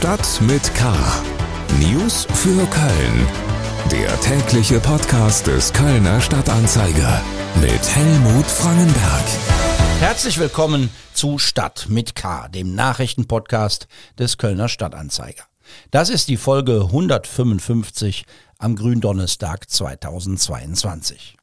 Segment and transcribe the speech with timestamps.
[0.00, 0.94] Stadt mit K.
[1.78, 3.26] News für Köln.
[3.92, 7.20] Der tägliche Podcast des Kölner Stadtanzeiger
[7.60, 9.24] mit Helmut Frangenberg.
[9.98, 15.42] Herzlich willkommen zu Stadt mit K, dem Nachrichtenpodcast des Kölner Stadtanzeiger.
[15.90, 18.24] Das ist die Folge 155
[18.56, 21.36] am Gründonnerstag 2022.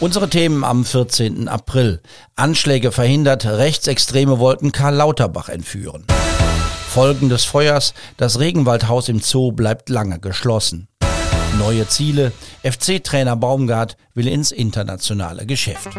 [0.00, 1.48] Unsere Themen am 14.
[1.48, 2.02] April.
[2.36, 6.04] Anschläge verhindert, Rechtsextreme wollten Karl Lauterbach entführen.
[6.88, 10.88] Folgen des Feuers, das Regenwaldhaus im Zoo bleibt lange geschlossen.
[11.58, 15.90] Neue Ziele, FC-Trainer Baumgart will ins internationale Geschäft.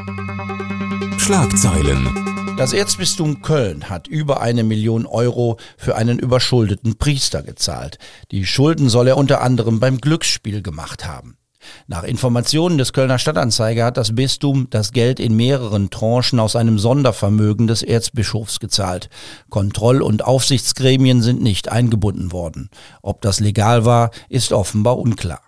[1.18, 2.56] Schlagzeilen.
[2.58, 8.00] Das Erzbistum Köln hat über eine Million Euro für einen überschuldeten Priester gezahlt.
[8.32, 11.39] Die Schulden soll er unter anderem beim Glücksspiel gemacht haben.
[11.88, 16.80] Nach Informationen des Kölner Stadtanzeiger hat das Bistum das Geld in mehreren Tranchen aus einem
[16.80, 19.10] Sondervermögen des Erzbischofs gezahlt.
[19.50, 22.70] Kontroll- und Aufsichtsgremien sind nicht eingebunden worden.
[23.02, 25.42] Ob das legal war, ist offenbar unklar.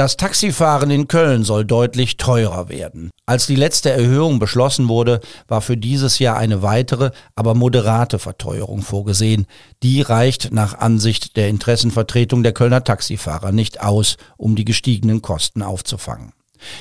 [0.00, 3.10] Das Taxifahren in Köln soll deutlich teurer werden.
[3.26, 8.80] Als die letzte Erhöhung beschlossen wurde, war für dieses Jahr eine weitere, aber moderate Verteuerung
[8.80, 9.46] vorgesehen.
[9.82, 15.60] Die reicht nach Ansicht der Interessenvertretung der Kölner Taxifahrer nicht aus, um die gestiegenen Kosten
[15.60, 16.32] aufzufangen.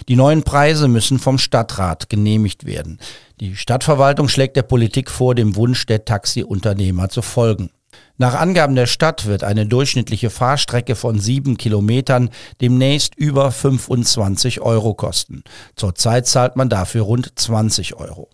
[0.08, 3.00] Die neuen Preise müssen vom Stadtrat genehmigt werden.
[3.42, 7.70] Die Stadtverwaltung schlägt der Politik vor, dem Wunsch der Taxiunternehmer zu folgen.
[8.18, 14.94] Nach Angaben der Stadt wird eine durchschnittliche Fahrstrecke von sieben Kilometern demnächst über 25 Euro
[14.94, 15.44] kosten.
[15.76, 18.30] Zurzeit zahlt man dafür rund 20 Euro.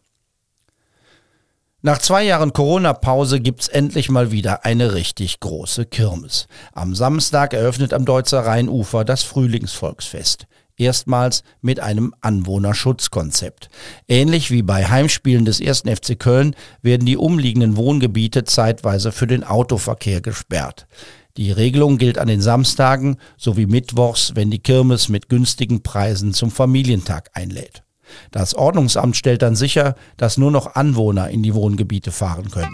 [1.84, 6.48] Nach zwei Jahren Corona-Pause gibt's endlich mal wieder eine richtig große Kirmes.
[6.74, 13.70] Am Samstag eröffnet am Deutzer Rheinufer das Frühlingsvolksfest erstmals mit einem Anwohnerschutzkonzept.
[14.08, 15.82] Ähnlich wie bei Heimspielen des 1.
[15.82, 20.88] FC Köln werden die umliegenden Wohngebiete zeitweise für den Autoverkehr gesperrt.
[21.38, 26.50] Die Regelung gilt an den Samstagen sowie Mittwochs, wenn die Kirmes mit günstigen Preisen zum
[26.50, 27.84] Familientag einlädt.
[28.32, 32.72] Das Ordnungsamt stellt dann sicher, dass nur noch Anwohner in die Wohngebiete fahren können.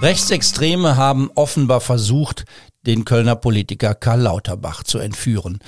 [0.00, 2.44] Rechtsextreme haben offenbar versucht,
[2.86, 5.58] den Kölner Politiker Karl Lauterbach zu entführen.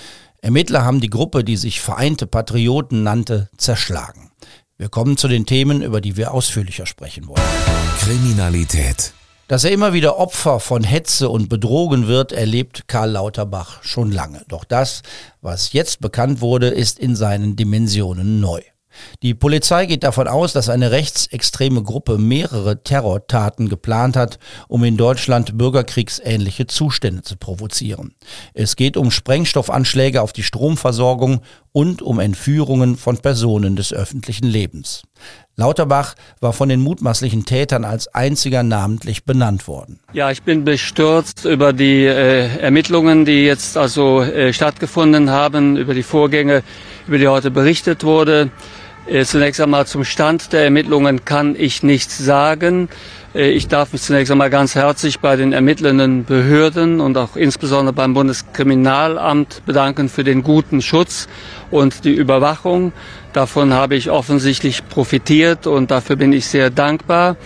[0.40, 4.30] Ermittler haben die Gruppe, die sich Vereinte Patrioten nannte, zerschlagen.
[4.76, 7.40] Wir kommen zu den Themen, über die wir ausführlicher sprechen wollen.
[8.00, 9.14] Kriminalität.
[9.46, 14.42] Dass er immer wieder Opfer von Hetze und Bedrohung wird, erlebt Karl Lauterbach schon lange.
[14.48, 15.02] Doch das,
[15.42, 18.62] was jetzt bekannt wurde, ist in seinen Dimensionen neu.
[19.22, 24.38] Die Polizei geht davon aus, dass eine rechtsextreme Gruppe mehrere Terrortaten geplant hat,
[24.68, 28.14] um in Deutschland bürgerkriegsähnliche Zustände zu provozieren.
[28.52, 31.40] Es geht um Sprengstoffanschläge auf die Stromversorgung
[31.72, 35.02] und um Entführungen von Personen des öffentlichen Lebens.
[35.56, 40.00] Lauterbach war von den mutmaßlichen Tätern als einziger namentlich benannt worden.
[40.12, 45.94] Ja, ich bin bestürzt über die äh, Ermittlungen, die jetzt also äh, stattgefunden haben, über
[45.94, 46.62] die Vorgänge,
[47.06, 48.50] über die heute berichtet wurde.
[49.06, 52.88] Äh, zunächst einmal zum Stand der Ermittlungen kann ich nichts sagen.
[53.34, 57.92] Äh, ich darf mich zunächst einmal ganz herzlich bei den ermittelnden Behörden und auch insbesondere
[57.92, 61.28] beim Bundeskriminalamt bedanken für den guten Schutz
[61.70, 62.92] und die Überwachung.
[63.34, 67.36] Davon habe ich offensichtlich profitiert und dafür bin ich sehr dankbar.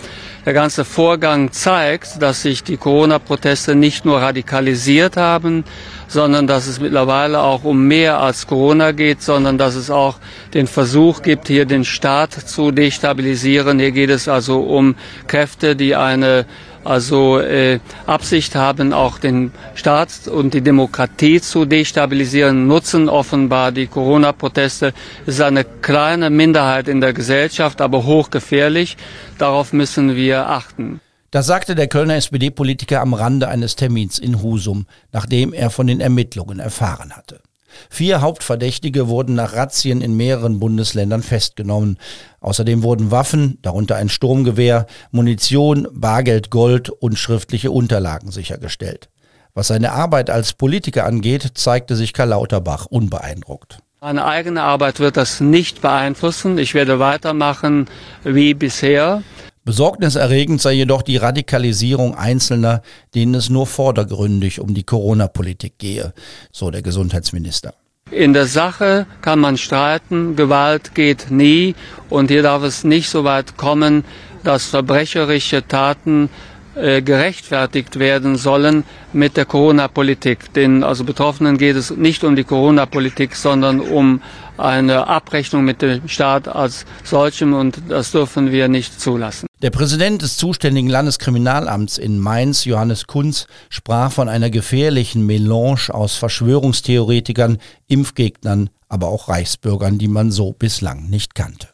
[0.45, 5.63] Der ganze Vorgang zeigt, dass sich die Corona-Proteste nicht nur radikalisiert haben,
[6.07, 10.19] sondern dass es mittlerweile auch um mehr als Corona geht, sondern dass es auch
[10.53, 13.79] den Versuch gibt, hier den Staat zu destabilisieren.
[13.79, 14.95] Hier geht es also um
[15.25, 16.45] Kräfte, die eine
[16.83, 23.87] also äh, Absicht haben, auch den Staat und die Demokratie zu destabilisieren, nutzen offenbar die
[23.87, 24.93] Corona-Proteste.
[25.25, 28.97] Es ist eine kleine Minderheit in der Gesellschaft, aber hochgefährlich.
[29.37, 31.01] Darauf müssen wir achten.
[31.31, 35.99] Das sagte der Kölner SPD-Politiker am Rande eines Termins in Husum, nachdem er von den
[35.99, 37.41] Ermittlungen erfahren hatte.
[37.89, 41.97] Vier Hauptverdächtige wurden nach Razzien in mehreren Bundesländern festgenommen.
[42.41, 49.09] Außerdem wurden Waffen, darunter ein Sturmgewehr, Munition, Bargeld, Gold und schriftliche Unterlagen sichergestellt.
[49.53, 53.79] Was seine Arbeit als Politiker angeht, zeigte sich Karl Lauterbach unbeeindruckt.
[54.01, 56.57] Meine eigene Arbeit wird das nicht beeinflussen.
[56.57, 57.87] Ich werde weitermachen
[58.23, 59.23] wie bisher.
[59.69, 62.81] Besorgniserregend sei jedoch die Radikalisierung Einzelner,
[63.13, 66.11] denen es nur vordergründig um die Corona-Politik gehe,
[66.51, 67.75] so der Gesundheitsminister.
[68.09, 71.75] In der Sache kann man streiten, Gewalt geht nie
[72.09, 74.05] und hier darf es nicht so weit kommen,
[74.43, 76.29] dass verbrecherische Taten
[76.73, 80.51] äh, gerechtfertigt werden sollen mit der Corona-Politik.
[80.53, 84.23] Den also Betroffenen geht es nicht um die Corona-Politik, sondern um
[84.57, 89.48] eine Abrechnung mit dem Staat als solchem und das dürfen wir nicht zulassen.
[89.61, 96.15] Der Präsident des zuständigen Landeskriminalamts in Mainz, Johannes Kunz, sprach von einer gefährlichen Melange aus
[96.15, 97.57] Verschwörungstheoretikern,
[97.87, 101.67] Impfgegnern, aber auch Reichsbürgern, die man so bislang nicht kannte.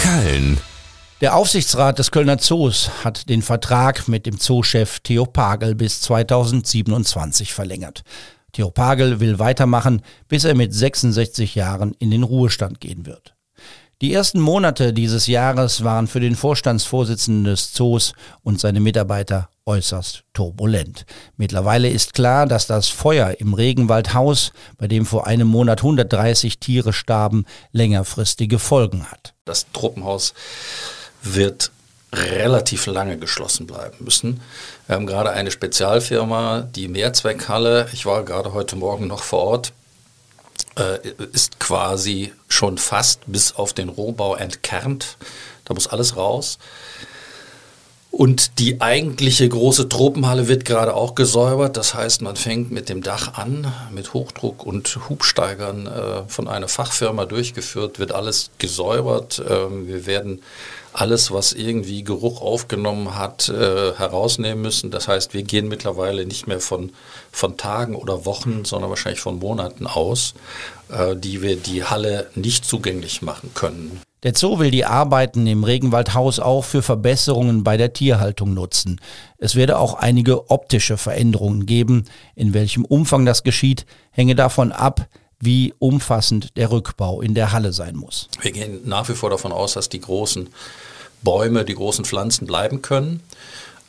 [0.00, 0.58] Köln.
[1.20, 7.52] Der Aufsichtsrat des Kölner Zoos hat den Vertrag mit dem Zoochef Theo Pagel bis 2027
[7.52, 8.04] verlängert.
[8.52, 13.34] Theo Pagel will weitermachen, bis er mit 66 Jahren in den Ruhestand gehen wird.
[14.00, 20.24] Die ersten Monate dieses Jahres waren für den Vorstandsvorsitzenden des Zoos und seine Mitarbeiter äußerst
[20.32, 21.04] turbulent.
[21.36, 26.94] Mittlerweile ist klar, dass das Feuer im Regenwaldhaus, bei dem vor einem Monat 130 Tiere
[26.94, 29.34] starben, längerfristige Folgen hat.
[29.44, 30.32] Das Truppenhaus
[31.22, 31.70] wird
[32.10, 34.40] relativ lange geschlossen bleiben müssen.
[34.86, 39.72] Wir haben gerade eine Spezialfirma, die Mehrzweckhalle, ich war gerade heute Morgen noch vor Ort,
[41.32, 45.16] ist quasi schon fast bis auf den Rohbau entkernt.
[45.64, 46.58] Da muss alles raus.
[48.10, 51.76] Und die eigentliche große Tropenhalle wird gerade auch gesäubert.
[51.76, 56.66] Das heißt, man fängt mit dem Dach an, mit Hochdruck und Hubsteigern äh, von einer
[56.66, 59.40] Fachfirma durchgeführt, wird alles gesäubert.
[59.48, 60.42] Ähm, wir werden
[60.92, 64.90] alles, was irgendwie Geruch aufgenommen hat, äh, herausnehmen müssen.
[64.90, 66.92] Das heißt, wir gehen mittlerweile nicht mehr von,
[67.30, 70.34] von Tagen oder Wochen, sondern wahrscheinlich von Monaten aus,
[70.88, 74.02] äh, die wir die Halle nicht zugänglich machen können.
[74.22, 79.00] Der Zoo will die Arbeiten im Regenwaldhaus auch für Verbesserungen bei der Tierhaltung nutzen.
[79.38, 82.04] Es werde auch einige optische Veränderungen geben.
[82.34, 85.06] In welchem Umfang das geschieht, hänge davon ab,
[85.38, 88.28] wie umfassend der Rückbau in der Halle sein muss.
[88.42, 90.50] Wir gehen nach wie vor davon aus, dass die großen
[91.22, 93.22] Bäume, die großen Pflanzen bleiben können.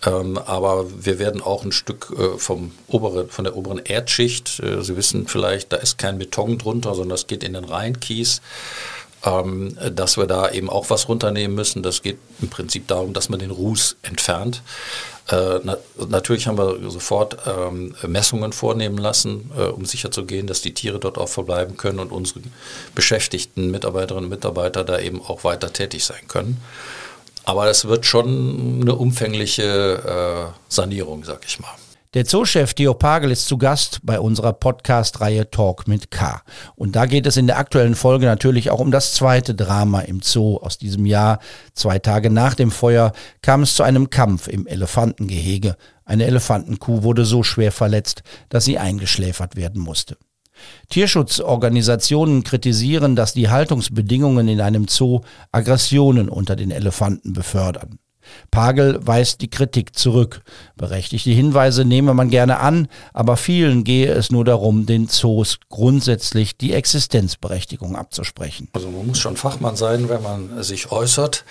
[0.05, 4.81] Ähm, aber wir werden auch ein Stück äh, vom oberen, von der oberen Erdschicht, äh,
[4.81, 8.41] Sie wissen vielleicht, da ist kein Beton drunter, sondern das geht in den Rheinkies
[9.25, 11.83] ähm, dass wir da eben auch was runternehmen müssen.
[11.83, 14.61] Das geht im Prinzip darum, dass man den Ruß entfernt.
[15.29, 15.77] Äh, na,
[16.09, 21.17] natürlich haben wir sofort ähm, Messungen vornehmen lassen, äh, um sicherzugehen, dass die Tiere dort
[21.17, 22.41] auch verbleiben können und unsere
[22.95, 26.61] beschäftigten Mitarbeiterinnen und Mitarbeiter da eben auch weiter tätig sein können.
[27.43, 31.71] Aber es wird schon eine umfängliche äh, Sanierung, sag ich mal.
[32.13, 36.41] Der Zoochef Theo Pagel ist zu Gast bei unserer Podcast-Reihe Talk mit K.
[36.75, 40.21] Und da geht es in der aktuellen Folge natürlich auch um das zweite Drama im
[40.21, 41.39] Zoo aus diesem Jahr.
[41.73, 45.77] Zwei Tage nach dem Feuer kam es zu einem Kampf im Elefantengehege.
[46.03, 50.17] Eine Elefantenkuh wurde so schwer verletzt, dass sie eingeschläfert werden musste.
[50.89, 55.21] Tierschutzorganisationen kritisieren, dass die Haltungsbedingungen in einem Zoo
[55.53, 58.00] Aggressionen unter den Elefanten befördern.
[58.51, 60.41] Pagel weist die Kritik zurück.
[60.75, 66.57] Berechtigte Hinweise nehme man gerne an, aber vielen gehe es nur darum, den Zoos grundsätzlich
[66.57, 68.67] die Existenzberechtigung abzusprechen.
[68.73, 71.45] Also man muss schon Fachmann sein, wenn man sich äußert.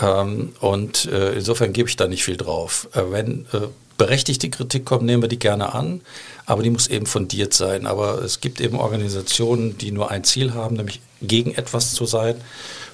[0.00, 2.88] Ähm, und äh, insofern gebe ich da nicht viel drauf.
[2.94, 3.66] Äh, wenn äh,
[3.98, 6.00] berechtigte Kritik kommt, nehmen wir die gerne an,
[6.46, 7.86] aber die muss eben fundiert sein.
[7.86, 12.36] Aber es gibt eben Organisationen, die nur ein Ziel haben, nämlich gegen etwas zu sein.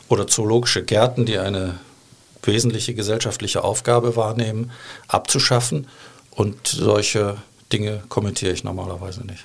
[0.09, 1.79] Oder zoologische Gärten, die eine
[2.47, 4.71] wesentliche gesellschaftliche Aufgabe wahrnehmen,
[5.09, 5.87] abzuschaffen.
[6.31, 7.37] Und solche
[7.73, 9.45] Dinge kommentiere ich normalerweise nicht.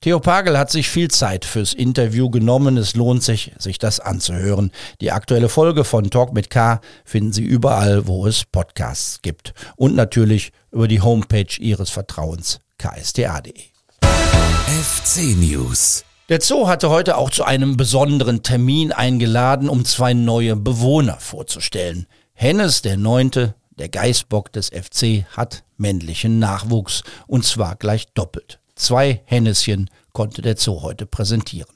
[0.00, 2.76] Theo Pagel hat sich viel Zeit fürs Interview genommen.
[2.76, 4.70] Es lohnt sich, sich das anzuhören.
[5.00, 9.54] Die aktuelle Folge von Talk mit K finden Sie überall, wo es Podcasts gibt.
[9.74, 13.52] Und natürlich über die Homepage Ihres Vertrauens ksta.de.
[14.00, 16.04] FC News.
[16.28, 22.06] Der Zoo hatte heute auch zu einem besonderen Termin eingeladen, um zwei neue Bewohner vorzustellen.
[22.40, 28.60] Hennes, der Neunte, der Geißbock des FC, hat männlichen Nachwuchs und zwar gleich doppelt.
[28.76, 31.74] Zwei Henneschen konnte der Zoo heute präsentieren.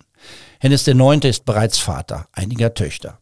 [0.60, 3.18] Hennes der Neunte ist bereits Vater einiger Töchter.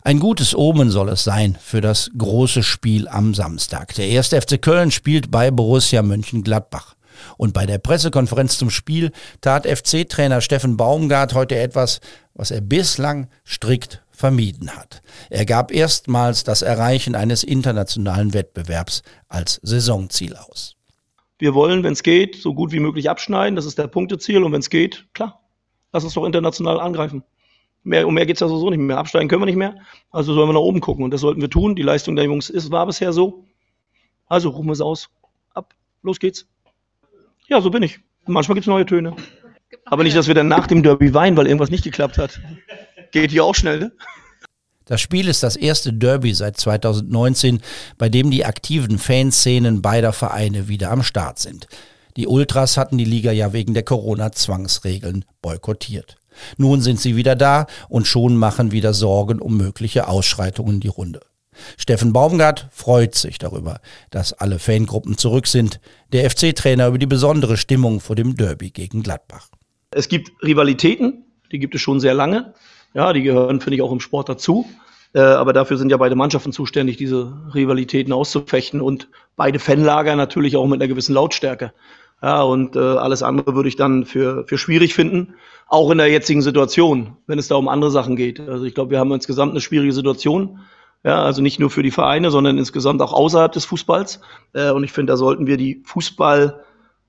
[0.00, 3.94] Ein gutes Omen soll es sein für das große Spiel am Samstag.
[3.96, 6.94] Der erste FC Köln spielt bei Borussia Mönchengladbach.
[7.36, 12.00] Und bei der Pressekonferenz zum Spiel tat FC-Trainer Steffen Baumgart heute etwas,
[12.34, 15.00] was er bislang strikt vermieden hat.
[15.30, 20.74] Er gab erstmals das Erreichen eines internationalen Wettbewerbs als Saisonziel aus.
[21.38, 23.54] Wir wollen, wenn es geht, so gut wie möglich abschneiden.
[23.54, 24.42] Das ist der Punkteziel.
[24.42, 25.40] Und wenn es geht, klar,
[25.92, 27.22] lass uns doch international angreifen.
[27.84, 28.98] Mehr, um mehr geht es ja sowieso nicht mehr.
[28.98, 29.76] Absteigen können wir nicht mehr.
[30.10, 31.04] Also sollen wir nach oben gucken.
[31.04, 31.76] Und das sollten wir tun.
[31.76, 33.44] Die Leistung der Jungs ist, war bisher so.
[34.26, 35.10] Also rufen wir es aus.
[35.54, 35.74] Ab.
[36.02, 36.46] Los geht's.
[37.48, 38.00] Ja, so bin ich.
[38.26, 39.16] Manchmal gibt es neue Töne.
[39.86, 42.40] Aber nicht, dass wir dann nach dem Derby weinen, weil irgendwas nicht geklappt hat.
[43.10, 43.92] Geht hier auch schnell, ne?
[44.84, 47.60] Das Spiel ist das erste Derby seit 2019,
[47.98, 51.68] bei dem die aktiven Fanszenen beider Vereine wieder am Start sind.
[52.16, 56.16] Die Ultras hatten die Liga ja wegen der Corona-Zwangsregeln boykottiert.
[56.56, 61.20] Nun sind sie wieder da und schon machen wieder Sorgen um mögliche Ausschreitungen die Runde.
[61.76, 65.80] Steffen Baumgart freut sich darüber, dass alle Fangruppen zurück sind.
[66.12, 69.48] Der FC-Trainer über die besondere Stimmung vor dem Derby gegen Gladbach.
[69.90, 72.54] Es gibt Rivalitäten, die gibt es schon sehr lange.
[72.94, 74.66] Ja, die gehören, finde ich, auch im Sport dazu.
[75.14, 80.56] Äh, aber dafür sind ja beide Mannschaften zuständig, diese Rivalitäten auszufechten und beide Fanlager natürlich
[80.56, 81.72] auch mit einer gewissen Lautstärke.
[82.20, 85.34] Ja, und äh, alles andere würde ich dann für, für schwierig finden,
[85.68, 88.40] auch in der jetzigen Situation, wenn es da um andere Sachen geht.
[88.40, 90.60] Also ich glaube, wir haben insgesamt eine schwierige Situation.
[91.04, 94.20] Ja, also nicht nur für die Vereine, sondern insgesamt auch außerhalb des Fußballs.
[94.52, 96.64] Äh, und ich finde, da sollten wir die Fußball,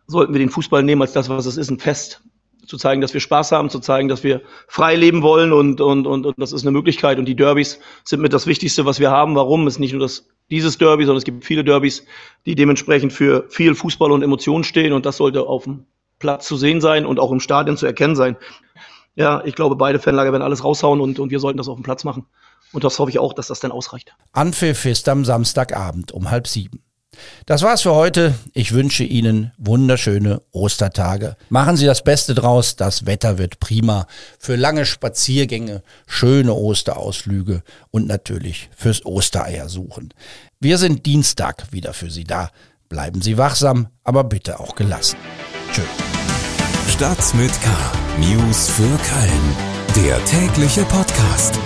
[0.08, 2.22] sollten wir den Fußball nehmen als das, was es ist, ein Fest
[2.66, 6.06] zu zeigen, dass wir Spaß haben, zu zeigen, dass wir frei leben wollen und, und,
[6.06, 7.18] und, und das ist eine Möglichkeit.
[7.18, 9.36] Und die Derbys sind mit das Wichtigste, was wir haben.
[9.36, 9.68] Warum?
[9.68, 12.06] Ist nicht nur das, dieses Derby, sondern es gibt viele Derbys,
[12.46, 15.86] die dementsprechend für viel Fußball und Emotionen stehen und das sollte auf dem
[16.20, 18.38] Platz zu sehen sein und auch im Stadion zu erkennen sein.
[19.16, 21.84] Ja, ich glaube, beide Fanlager werden alles raushauen und, und wir sollten das auf dem
[21.84, 22.28] Platz machen.
[22.72, 24.14] Und das hoffe ich auch, dass das dann ausreicht.
[24.32, 26.84] Anpfiff ist am Samstagabend um halb sieben.
[27.46, 28.36] Das war's für heute.
[28.54, 31.36] Ich wünsche Ihnen wunderschöne Ostertage.
[31.50, 32.76] Machen Sie das Beste draus.
[32.76, 34.06] Das Wetter wird prima
[34.38, 40.14] für lange Spaziergänge, schöne Osterausflüge und natürlich fürs Ostereier suchen.
[40.60, 42.50] Wir sind Dienstag wieder für Sie da.
[42.90, 45.18] Bleiben Sie wachsam, aber bitte auch gelassen.
[45.74, 45.82] Tschö.
[46.90, 47.70] Stadt mit K.
[48.18, 50.06] News für Köln.
[50.06, 51.60] Der tägliche Podcast.